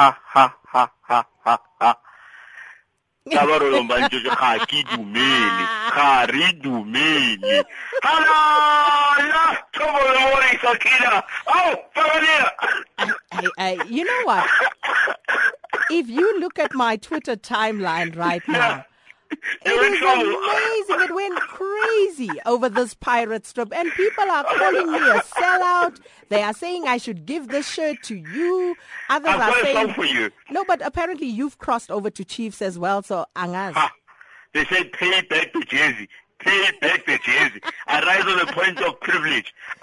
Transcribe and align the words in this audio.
ha 0.00 0.16
ha 0.32 0.44
ha 0.72 0.90
ha 1.08 1.24
ha 1.44 1.58
ha. 1.80 1.90
Ka 3.32 3.44
ba 3.46 3.56
re 3.60 3.68
ba 3.88 3.96
ntse 4.00 4.18
ga 4.24 4.52
ke 4.64 4.80
dumele 4.90 5.64
ga 5.94 6.24
re 6.32 6.46
dumele. 6.62 7.56
Halala 8.06 9.44
thobo 9.76 10.00
le 10.14 10.20
mori 10.24 10.52
sakina 10.62 11.20
Hey, 13.30 13.48
hey, 13.58 13.78
you 13.88 14.04
know 14.04 14.22
what? 14.24 14.48
If 15.90 16.08
you 16.08 16.40
look 16.40 16.58
at 16.58 16.72
my 16.74 16.96
Twitter 16.96 17.36
timeline 17.36 18.16
right 18.16 18.42
now, 18.48 18.84
it 19.30 19.92
is 19.92 19.98
trouble. 19.98 20.22
amazing. 20.22 21.08
It 21.08 21.14
went 21.14 21.40
crazy 21.40 22.30
over 22.46 22.68
this 22.68 22.94
pirate 22.94 23.46
strip, 23.46 23.72
and 23.74 23.90
people 23.92 24.24
are 24.30 24.44
calling 24.44 24.92
me 24.92 24.98
a 24.98 25.20
sellout. 25.20 25.98
They 26.28 26.42
are 26.42 26.52
saying 26.54 26.86
I 26.86 26.96
should 26.98 27.26
give 27.26 27.48
this 27.48 27.68
shirt 27.68 28.02
to 28.04 28.16
you. 28.16 28.76
Others 29.08 29.28
I've 29.28 29.34
are 29.34 29.38
got 29.50 29.58
a 29.58 29.62
saying 29.62 29.76
song 29.86 29.94
for 29.94 30.04
you. 30.04 30.30
no, 30.50 30.64
but 30.64 30.80
apparently 30.84 31.26
you've 31.26 31.58
crossed 31.58 31.90
over 31.90 32.10
to 32.10 32.24
Chiefs 32.24 32.60
as 32.62 32.78
well. 32.78 33.02
So 33.02 33.26
Angaz. 33.36 33.72
Ha. 33.74 33.90
They 34.52 34.64
said 34.66 34.92
pay 34.92 35.20
back 35.22 35.52
the 35.52 35.60
jersey. 35.66 36.08
Pay 36.40 36.70
back 36.80 37.04
the 37.06 37.18
jersey. 37.22 37.60
I 37.86 38.00
rise 38.02 38.24
on 38.24 38.38
the 38.46 38.52
point 38.52 38.80
of 38.80 38.98
privilege. 39.00 39.52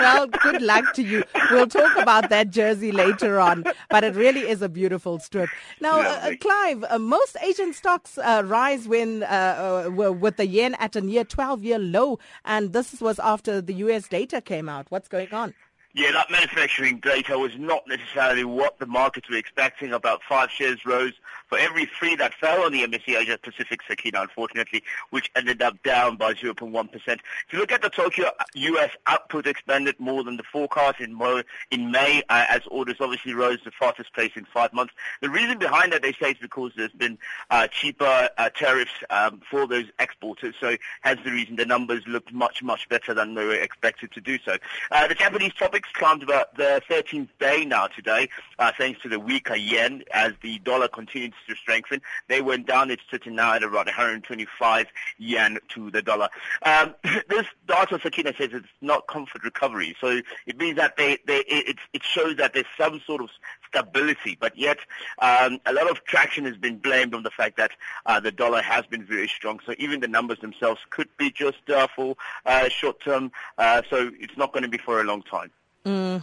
Well, 0.00 0.26
good 0.28 0.62
luck 0.62 0.94
to 0.94 1.02
you. 1.02 1.24
We'll 1.50 1.66
talk 1.66 1.96
about 1.98 2.30
that 2.30 2.50
jersey 2.50 2.90
later 2.90 3.38
on, 3.38 3.64
but 3.90 4.02
it 4.02 4.14
really 4.14 4.48
is 4.48 4.62
a 4.62 4.68
beautiful 4.68 5.18
strip. 5.18 5.50
Now, 5.80 6.00
uh, 6.00 6.20
uh, 6.22 6.32
Clive, 6.40 6.84
uh, 6.88 6.98
most 6.98 7.36
Asian 7.42 7.74
stocks 7.74 8.16
uh, 8.16 8.42
rise 8.46 8.88
when 8.88 9.22
uh, 9.24 9.84
uh, 9.86 9.90
with 10.12 10.36
the 10.36 10.46
yen 10.46 10.74
at 10.76 10.96
a 10.96 11.02
near 11.02 11.24
12-year 11.24 11.78
low, 11.78 12.18
and 12.46 12.72
this 12.72 13.00
was 13.00 13.18
after 13.18 13.60
the 13.60 13.74
U.S. 13.74 14.08
data 14.08 14.40
came 14.40 14.68
out. 14.70 14.86
What's 14.90 15.08
going 15.08 15.32
on? 15.32 15.52
Yeah, 15.92 16.12
that 16.12 16.30
manufacturing 16.30 17.00
data 17.00 17.36
was 17.36 17.58
not 17.58 17.82
necessarily 17.88 18.44
what 18.44 18.78
the 18.78 18.86
markets 18.86 19.28
were 19.28 19.36
expecting. 19.36 19.92
About 19.92 20.20
five 20.22 20.48
shares 20.48 20.86
rose 20.86 21.14
for 21.48 21.58
every 21.58 21.84
three 21.84 22.14
that 22.14 22.32
fell 22.34 22.62
on 22.62 22.70
the 22.70 22.86
MSCI 22.86 23.22
Asia 23.22 23.36
Pacific 23.42 23.80
Sakina, 23.88 24.22
unfortunately, 24.22 24.84
which 25.10 25.32
ended 25.34 25.60
up 25.60 25.82
down 25.82 26.16
by 26.16 26.32
0.1%. 26.32 26.88
If 26.94 27.20
you 27.50 27.58
look 27.58 27.72
at 27.72 27.82
the 27.82 27.90
Tokyo 27.90 28.30
U.S. 28.54 28.90
output 29.08 29.48
expanded 29.48 29.96
more 29.98 30.22
than 30.22 30.36
the 30.36 30.44
forecast 30.44 31.00
in, 31.00 31.12
Mo- 31.12 31.42
in 31.72 31.90
May 31.90 32.22
uh, 32.28 32.46
as 32.48 32.62
orders 32.70 32.96
obviously 33.00 33.34
rose 33.34 33.58
the 33.64 33.72
fastest 33.72 34.12
pace 34.14 34.32
in 34.36 34.44
five 34.44 34.72
months. 34.72 34.94
The 35.22 35.28
reason 35.28 35.58
behind 35.58 35.92
that, 35.92 36.02
they 36.02 36.12
say, 36.12 36.30
is 36.30 36.38
because 36.40 36.70
there's 36.76 36.92
been 36.92 37.18
uh, 37.50 37.66
cheaper 37.66 38.28
uh, 38.38 38.48
tariffs 38.50 38.92
um, 39.10 39.42
for 39.50 39.66
those 39.66 39.86
exporters. 39.98 40.54
So 40.60 40.76
hence 41.00 41.18
the 41.24 41.32
reason 41.32 41.56
the 41.56 41.66
numbers 41.66 42.06
looked 42.06 42.32
much, 42.32 42.62
much 42.62 42.88
better 42.88 43.12
than 43.12 43.34
they 43.34 43.44
were 43.44 43.54
expected 43.54 44.12
to 44.12 44.20
do 44.20 44.38
so. 44.44 44.56
Uh, 44.92 45.08
the 45.08 45.16
Japanese 45.16 45.52
Topix 45.80 45.92
climbed 45.94 46.22
about 46.22 46.56
the 46.56 46.82
13th 46.88 47.28
day 47.38 47.64
now 47.64 47.86
today, 47.86 48.28
uh, 48.58 48.72
thanks 48.76 49.00
to 49.02 49.08
the 49.08 49.18
weaker 49.18 49.54
yen 49.54 50.02
as 50.12 50.32
the 50.42 50.58
dollar 50.60 50.88
continues 50.88 51.34
to 51.48 51.54
strengthen. 51.56 52.00
They 52.28 52.40
went 52.40 52.66
down. 52.66 52.90
It's 52.90 53.02
sitting 53.10 53.34
now 53.34 53.54
at 53.54 53.62
around 53.62 53.86
125 53.86 54.86
yen 55.18 55.58
to 55.70 55.90
the 55.90 56.02
dollar. 56.02 56.28
Um, 56.62 56.94
this 57.28 57.46
data, 57.66 57.98
Sakina 58.02 58.34
says, 58.36 58.50
it's 58.52 58.66
not 58.80 59.06
comfort 59.06 59.44
recovery. 59.44 59.96
So 60.00 60.20
it 60.46 60.58
means 60.58 60.76
that 60.76 60.96
they, 60.96 61.18
they 61.26 61.38
it, 61.40 61.78
it 61.92 62.02
shows 62.02 62.36
that 62.36 62.54
there's 62.54 62.66
some 62.76 63.00
sort 63.06 63.22
of 63.22 63.30
stability, 63.68 64.36
but 64.38 64.56
yet 64.58 64.78
um, 65.20 65.60
a 65.66 65.72
lot 65.72 65.90
of 65.90 66.04
traction 66.04 66.44
has 66.44 66.56
been 66.56 66.78
blamed 66.78 67.14
on 67.14 67.22
the 67.22 67.30
fact 67.30 67.56
that 67.56 67.72
uh, 68.06 68.20
the 68.20 68.32
dollar 68.32 68.60
has 68.60 68.84
been 68.86 69.04
very 69.04 69.28
strong. 69.28 69.60
So 69.64 69.74
even 69.78 70.00
the 70.00 70.08
numbers 70.08 70.40
themselves 70.40 70.80
could 70.90 71.08
be 71.16 71.30
just 71.30 71.68
uh, 71.70 71.86
for 71.94 72.16
uh, 72.46 72.68
short 72.68 73.00
term. 73.00 73.32
Uh, 73.58 73.82
so 73.88 74.10
it's 74.18 74.36
not 74.36 74.52
going 74.52 74.64
to 74.64 74.68
be 74.68 74.78
for 74.78 75.00
a 75.00 75.04
long 75.04 75.22
time. 75.22 75.50
Hmm 75.84 76.18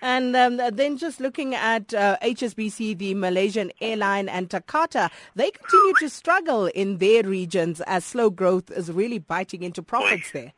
And 0.00 0.34
um, 0.34 0.56
then 0.72 0.96
just 0.96 1.20
looking 1.20 1.54
at 1.54 1.92
uh, 1.92 2.16
HSBC, 2.22 2.96
the 2.96 3.14
Malaysian 3.14 3.70
airline, 3.80 4.28
and 4.28 4.50
Takata, 4.50 5.10
they 5.34 5.50
continue 5.50 5.94
to 6.00 6.08
struggle 6.08 6.66
in 6.66 6.98
their 6.98 7.22
regions 7.22 7.82
as 7.86 8.04
slow 8.04 8.30
growth 8.30 8.70
is 8.70 8.90
really 8.90 9.18
biting 9.18 9.62
into 9.62 9.82
profits 9.82 10.30
there. 10.32 10.52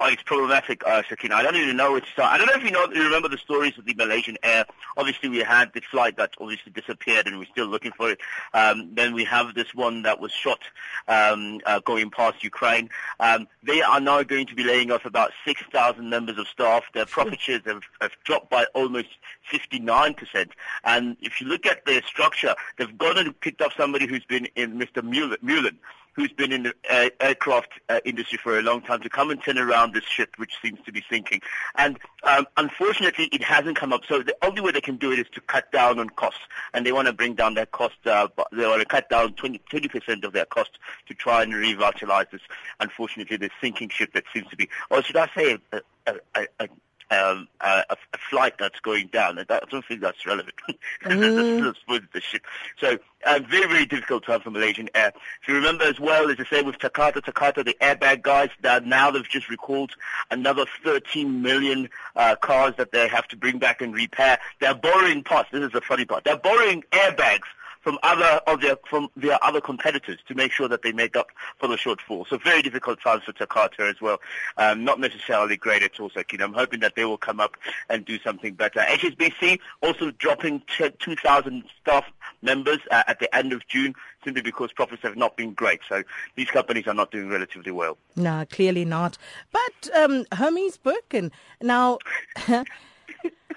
Oh, 0.00 0.08
it's 0.08 0.22
problematic, 0.24 0.82
uh, 0.84 1.02
Sakina. 1.08 1.36
I 1.36 1.42
don't 1.42 1.54
even 1.54 1.76
know 1.76 1.92
where 1.92 2.00
to 2.00 2.06
start. 2.10 2.32
I 2.32 2.38
don't 2.38 2.48
know 2.48 2.54
if 2.54 2.64
you 2.64 2.72
know, 2.72 2.86
you 2.92 3.04
remember 3.04 3.28
the 3.28 3.38
stories 3.38 3.78
of 3.78 3.84
the 3.84 3.94
Malaysian 3.94 4.36
Air. 4.42 4.64
Obviously, 4.96 5.28
we 5.28 5.38
had 5.38 5.72
the 5.72 5.80
flight 5.80 6.16
that 6.16 6.34
obviously 6.40 6.72
disappeared, 6.72 7.28
and 7.28 7.38
we're 7.38 7.46
still 7.46 7.66
looking 7.66 7.92
for 7.92 8.10
it. 8.10 8.20
Um, 8.54 8.90
then 8.94 9.14
we 9.14 9.24
have 9.24 9.54
this 9.54 9.72
one 9.72 10.02
that 10.02 10.18
was 10.18 10.32
shot 10.32 10.58
um, 11.06 11.60
uh, 11.64 11.78
going 11.80 12.10
past 12.10 12.42
Ukraine. 12.42 12.90
Um, 13.20 13.46
they 13.62 13.82
are 13.82 14.00
now 14.00 14.22
going 14.24 14.46
to 14.48 14.54
be 14.56 14.64
laying 14.64 14.90
off 14.90 15.04
about 15.04 15.30
6,000 15.44 16.10
members 16.10 16.38
of 16.38 16.48
staff. 16.48 16.82
Their 16.92 17.06
profit 17.06 17.40
shares 17.40 17.62
have, 17.66 17.82
have 18.00 18.12
dropped 18.24 18.50
by 18.50 18.66
almost 18.74 19.08
59%. 19.52 20.50
And 20.82 21.16
if 21.20 21.40
you 21.40 21.46
look 21.46 21.66
at 21.66 21.84
their 21.86 22.02
structure, 22.02 22.56
they've 22.78 22.98
gone 22.98 23.16
and 23.16 23.38
picked 23.40 23.60
up 23.60 23.72
somebody 23.76 24.08
who's 24.08 24.24
been 24.24 24.46
in 24.56 24.76
Mr. 24.76 25.04
Mueller 25.04 25.70
who's 26.14 26.32
been 26.32 26.52
in 26.52 26.62
the 26.64 26.74
aircraft 27.20 27.68
uh, 27.88 28.00
industry 28.04 28.38
for 28.42 28.58
a 28.58 28.62
long 28.62 28.80
time 28.80 29.00
to 29.02 29.08
come 29.08 29.30
and 29.30 29.42
turn 29.42 29.58
around 29.58 29.94
this 29.94 30.04
ship 30.04 30.30
which 30.36 30.54
seems 30.62 30.78
to 30.86 30.92
be 30.92 31.02
sinking. 31.10 31.40
And 31.76 31.98
um, 32.22 32.46
unfortunately, 32.56 33.26
it 33.26 33.42
hasn't 33.42 33.76
come 33.76 33.92
up. 33.92 34.02
So 34.08 34.22
the 34.22 34.36
only 34.42 34.60
way 34.60 34.72
they 34.72 34.80
can 34.80 34.96
do 34.96 35.12
it 35.12 35.18
is 35.18 35.26
to 35.34 35.40
cut 35.40 35.70
down 35.72 35.98
on 35.98 36.08
costs, 36.10 36.40
and 36.72 36.86
they 36.86 36.92
want 36.92 37.06
to 37.08 37.12
bring 37.12 37.34
down 37.34 37.54
their 37.54 37.66
cost. 37.66 37.96
Uh, 38.06 38.28
they 38.52 38.66
want 38.66 38.80
to 38.80 38.86
cut 38.86 39.08
down 39.08 39.34
20 39.34 39.58
percent 39.88 40.24
of 40.24 40.32
their 40.32 40.46
cost 40.46 40.78
to 41.08 41.14
try 41.14 41.42
and 41.42 41.54
revitalize 41.54 42.26
this. 42.32 42.40
Unfortunately, 42.80 43.36
this 43.36 43.50
sinking 43.60 43.88
ship 43.88 44.12
that 44.14 44.24
seems 44.32 44.48
to 44.48 44.56
be, 44.56 44.68
or 44.90 45.02
should 45.02 45.16
I 45.16 45.28
say, 45.36 45.58
a, 45.72 45.80
a, 46.06 46.46
a 46.60 46.68
um, 47.10 47.48
uh, 47.60 47.82
a, 47.90 47.96
a 48.12 48.18
flight 48.30 48.54
that's 48.58 48.80
going 48.80 49.08
down. 49.08 49.38
I 49.38 49.44
don't 49.44 49.84
think 49.84 50.00
that's 50.00 50.24
relevant. 50.26 50.54
Mm. 51.04 51.74
That's 52.12 52.24
ship. 52.24 52.42
So 52.78 52.98
uh, 53.26 53.40
very, 53.48 53.66
very 53.68 53.84
difficult 53.84 54.24
time 54.24 54.40
for 54.40 54.50
Malaysian 54.50 54.88
Air. 54.94 55.12
If 55.42 55.48
you 55.48 55.54
remember 55.54 55.84
as 55.84 56.00
well, 56.00 56.30
it's 56.30 56.38
the 56.38 56.46
same 56.46 56.64
with 56.64 56.78
Takata. 56.78 57.20
Takata, 57.20 57.62
the 57.62 57.76
airbag 57.80 58.22
guys, 58.22 58.48
that 58.62 58.86
now 58.86 59.10
they've 59.10 59.28
just 59.28 59.50
recalled 59.50 59.92
another 60.30 60.64
13 60.82 61.42
million 61.42 61.90
uh, 62.16 62.36
cars 62.36 62.74
that 62.78 62.92
they 62.92 63.06
have 63.08 63.28
to 63.28 63.36
bring 63.36 63.58
back 63.58 63.82
and 63.82 63.94
repair. 63.94 64.38
They're 64.60 64.74
borrowing 64.74 65.22
parts. 65.22 65.50
This 65.52 65.62
is 65.62 65.72
the 65.72 65.82
funny 65.82 66.06
part. 66.06 66.24
They're 66.24 66.36
borrowing 66.36 66.84
airbags 66.92 67.44
from 67.84 67.98
other 68.02 68.40
of 68.46 68.62
their 68.62 68.76
from 68.88 69.08
their 69.14 69.38
other 69.44 69.60
competitors 69.60 70.18
to 70.26 70.34
make 70.34 70.50
sure 70.50 70.66
that 70.66 70.82
they 70.82 70.90
make 70.90 71.14
up 71.14 71.28
for 71.58 71.68
the 71.68 71.76
shortfall. 71.76 72.26
So 72.26 72.38
very 72.38 72.62
difficult 72.62 72.98
times 73.00 73.24
for 73.24 73.32
Takata 73.32 73.82
as 73.82 74.00
well. 74.00 74.20
Um, 74.56 74.84
not 74.84 74.98
necessarily 74.98 75.56
great 75.56 75.82
at 75.82 76.00
all, 76.00 76.10
Sakina. 76.10 76.44
I'm 76.44 76.54
hoping 76.54 76.80
that 76.80 76.96
they 76.96 77.04
will 77.04 77.18
come 77.18 77.38
up 77.38 77.56
and 77.90 78.04
do 78.04 78.18
something 78.20 78.54
better. 78.54 78.80
HSBC 78.80 79.60
also 79.82 80.10
dropping 80.12 80.62
t- 80.76 80.90
2,000 80.98 81.64
staff 81.80 82.04
members 82.40 82.78
uh, 82.90 83.02
at 83.06 83.20
the 83.20 83.32
end 83.36 83.52
of 83.52 83.66
June 83.68 83.94
simply 84.24 84.40
because 84.40 84.72
profits 84.72 85.02
have 85.02 85.16
not 85.16 85.36
been 85.36 85.52
great. 85.52 85.80
So 85.86 86.02
these 86.36 86.48
companies 86.48 86.86
are 86.86 86.94
not 86.94 87.10
doing 87.10 87.28
relatively 87.28 87.70
well. 87.70 87.98
No, 88.16 88.46
clearly 88.50 88.86
not. 88.86 89.18
But 89.52 89.94
um, 89.94 90.24
Hermes 90.32 90.78
Birkin, 90.78 91.30
now 91.60 91.98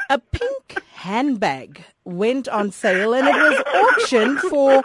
a 0.09 0.19
pink 0.19 0.66
handbag 0.97 1.83
went 2.05 2.47
on 2.47 2.71
sale 2.71 3.13
and 3.13 3.27
it 3.27 3.35
was 3.35 3.61
auctioned 4.01 4.39
for 4.39 4.83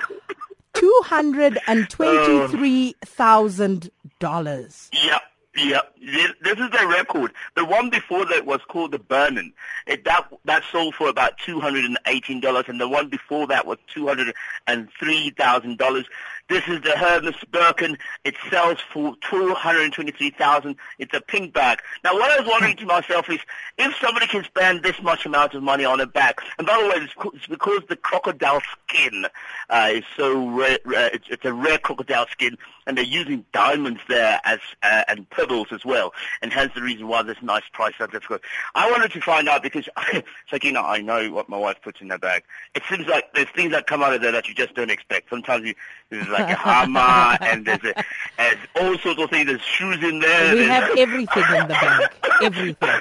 two 0.75 1.01
hundred 1.05 1.59
and 1.67 1.89
twenty-three 1.89 2.95
thousand 3.03 3.91
dollars. 4.19 4.91
Yep. 4.93 5.22
Yep. 5.69 5.95
This, 6.01 6.31
this 6.43 6.59
is 6.59 6.71
the 6.71 6.87
record. 6.89 7.33
The 7.55 7.65
one 7.65 7.91
before 7.91 8.25
that 8.27 8.45
was 8.47 8.61
called 8.69 8.93
the 8.93 8.99
Burnin. 8.99 9.53
It, 9.87 10.05
that 10.05 10.29
that 10.45 10.63
sold 10.71 10.95
for 10.95 11.09
about 11.09 11.39
two 11.39 11.61
hundred 11.61 11.85
and 11.85 11.99
eighteen 12.07 12.41
dollars, 12.41 12.65
and 12.69 12.81
the 12.81 12.89
one 12.89 13.09
before 13.09 13.47
that 13.49 13.67
was 13.67 13.79
two 13.93 14.07
hundred 14.07 14.35
and 14.67 14.89
three 14.99 15.31
thousand 15.31 15.79
dollars. 15.79 16.07
This 16.49 16.67
is 16.67 16.83
the 16.83 16.91
Hermes 16.91 17.37
Birkin. 17.51 17.97
It 18.25 18.35
sells 18.51 18.79
for 18.93 19.15
two 19.31 19.55
hundred 19.55 19.85
and 19.85 19.93
twenty-three 19.93 20.31
thousand. 20.31 20.77
It's 20.99 21.15
a 21.15 21.21
pink 21.21 21.55
bag. 21.55 21.81
Now, 22.05 22.15
what 22.15 22.31
I 22.31 22.41
was 22.41 22.49
wondering 22.49 22.77
to 22.77 22.87
myself 22.87 23.31
is, 23.31 23.39
if 23.79 23.95
somebody 24.01 24.27
can 24.27 24.45
spend 24.45 24.83
this 24.83 25.01
much 25.03 25.25
amount 25.25 25.55
of 25.55 25.63
money 25.63 25.85
on 25.85 26.01
a 26.01 26.07
bag, 26.07 26.41
and 26.59 26.67
by 26.67 26.81
the 26.81 26.89
way, 26.89 27.07
it's, 27.07 27.47
because 27.47 27.83
the 27.89 27.97
crocodile 27.97 28.61
skin 28.89 29.27
uh, 29.71 29.91
is 29.93 30.05
so 30.17 30.49
rare. 30.51 30.79
rare 30.85 31.11
it's, 31.15 31.27
it's 31.31 31.45
a 31.45 31.53
rare 31.53 31.79
crocodile 31.79 32.27
skin, 32.31 32.59
and 32.87 32.97
they're 32.97 33.05
using 33.05 33.45
diamonds 33.53 34.01
there 34.09 34.41
as 34.45 34.59
uh, 34.83 35.05
and 35.09 35.29
pebbles 35.31 35.69
as 35.71 35.85
well, 35.85 36.13
and 36.41 36.53
hence 36.53 36.73
the 36.75 36.83
reason 36.83 37.09
why 37.09 37.23
there's 37.23 37.43
nice 37.43 37.63
price 37.73 37.95
they've 37.99 38.29
got. 38.29 38.41
I 38.75 38.91
wanted 38.91 39.13
to 39.13 39.21
find 39.21 39.49
out 39.49 39.63
because, 39.63 39.89
Sakina, 40.51 40.81
I 40.81 41.01
know 41.01 41.31
what 41.33 41.49
my 41.49 41.57
wife 41.57 41.77
puts 41.83 42.01
in 42.01 42.11
her 42.11 42.19
bag. 42.19 42.45
It 42.75 42.83
seems 42.89 43.07
like 43.07 43.33
there's 43.35 43.51
things 43.51 43.73
that 43.73 43.87
come 43.87 44.03
out 44.03 44.15
of 44.15 44.21
there 44.21 44.33
that 44.33 44.49
you 44.49 44.55
just 44.55 44.75
don't 44.75 44.91
expect. 44.91 45.31
Sometimes 45.31 45.67
you, 45.67 45.75
there's 46.11 46.29
like 46.29 46.51
a 46.51 46.57
hammer, 46.57 47.39
and 47.45 47.67
there's, 47.67 47.85
a, 47.85 48.05
there's 48.37 48.59
all 48.81 48.99
sorts 48.99 49.21
of 49.21 49.31
things. 49.31 49.47
There's 49.47 49.63
shoes 49.63 50.03
in 50.03 50.21
there. 50.21 50.55
We 50.55 50.65
have 50.65 50.91
everything 50.99 51.45
in 51.51 51.69
the 51.69 51.69
bag. 51.69 52.11
Everything. 52.43 53.01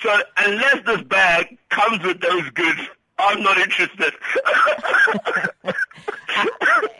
so 0.00 0.20
unless 0.36 0.84
this 0.84 1.02
bag 1.02 1.56
comes 1.70 2.02
with 2.04 2.20
those 2.20 2.50
goods, 2.50 2.80
I'm 3.18 3.42
not 3.42 3.56
interested. 3.58 4.12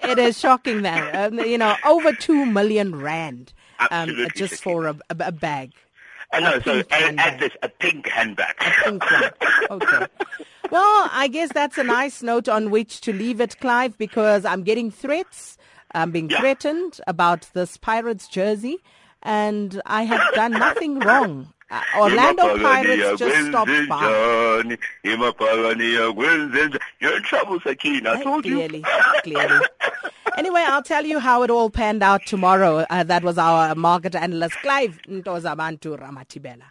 It 0.09 0.19
is 0.19 0.39
shocking 0.39 0.83
that 0.83 1.15
um, 1.33 1.39
you 1.41 1.59
know 1.59 1.77
over 1.85 2.13
two 2.13 2.47
million 2.47 2.95
rand 2.97 3.53
um, 3.91 4.11
just 4.35 4.63
for 4.63 4.87
a, 4.87 4.97
a, 5.11 5.17
a 5.21 5.33
bag. 5.33 5.73
I 6.33 6.41
know. 6.41 6.61
So 6.61 6.83
pink 6.83 6.87
add, 6.91 7.15
add 7.19 7.41
this 7.41 7.53
a 7.63 7.69
pink 7.69 8.09
handbag. 8.09 8.57
Pink 8.85 9.03
one. 9.11 9.31
Okay. 9.71 10.07
Well, 10.71 11.09
I 11.13 11.29
guess 11.29 11.53
that's 11.53 11.79
a 11.79 11.85
nice 11.85 12.23
note 12.23 12.49
on 12.49 12.71
which 12.71 13.01
to 13.03 13.13
leave 13.13 13.41
it, 13.41 13.59
Clive, 13.61 13.97
because 13.99 14.45
I'm 14.45 14.65
getting 14.65 14.91
threats. 14.91 15.57
I'm 15.95 16.11
being 16.11 16.29
Yeah. 16.29 16.41
threatened 16.41 17.01
about 17.07 17.49
this 17.53 17.77
Pirates 17.77 18.27
jersey, 18.27 18.79
and 19.23 19.81
I 19.87 20.03
have 20.03 20.35
done 20.35 20.53
nothing 20.53 20.99
wrong. 20.99 21.53
Uh, 21.71 21.81
Orlando 21.99 22.57
Pirates 22.59 23.19
just 23.19 23.49
stopped 23.49 23.71
by. 23.89 24.63
by. 24.63 24.77
You're 27.01 27.17
in 27.17 27.23
trouble, 27.23 27.61
Sakina. 27.61 28.13
I 28.13 28.23
told 28.23 28.45
you. 28.47 28.55
Clearly, 28.57 28.85
clearly. 29.23 29.67
Anyway, 30.37 30.63
I'll 30.67 30.83
tell 30.83 31.07
you 31.07 31.19
how 31.19 31.43
it 31.45 31.51
all 31.51 31.71
panned 31.71 32.03
out 32.03 32.27
tomorrow. 32.27 32.85
Uh, 32.91 33.03
that 33.05 33.23
was 33.23 33.39
our 33.39 33.75
market 33.75 34.15
analyst, 34.15 34.55
Clive 34.61 35.01
Ntozabantu 35.09 35.99
Ramatibela. 35.99 36.69